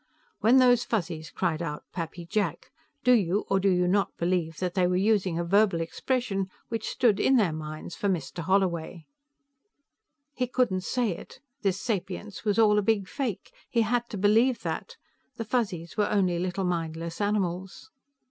When 0.39 0.57
those 0.57 0.83
Fuzzies 0.83 1.29
cried 1.29 1.61
out, 1.61 1.83
'Pappy 1.93 2.25
Jack!' 2.25 2.71
do 3.03 3.11
you 3.11 3.45
or 3.51 3.59
do 3.59 3.69
you 3.69 3.87
not 3.87 4.17
believe 4.17 4.57
that 4.57 4.73
they 4.73 4.87
were 4.87 4.95
using 4.95 5.37
a 5.37 5.43
verbal 5.43 5.79
expression 5.79 6.49
which 6.69 6.89
stood, 6.89 7.19
in 7.19 7.35
their 7.35 7.53
minds, 7.53 7.93
for 7.95 8.09
Mr. 8.09 8.39
Holloway?" 8.39 9.05
He 10.33 10.47
couldn't 10.47 10.81
say 10.81 11.11
it. 11.11 11.39
This 11.61 11.79
sapience 11.79 12.43
was 12.43 12.57
all 12.57 12.79
a 12.79 12.81
big 12.81 13.07
fake; 13.07 13.53
he 13.69 13.83
had 13.83 14.09
to 14.09 14.17
believe 14.17 14.61
that. 14.63 14.97
The 15.35 15.45
Fuzzies 15.45 15.95
were 15.97 16.09
only 16.09 16.39
little 16.39 16.65
mindless 16.65 17.21
animals. 17.21 17.91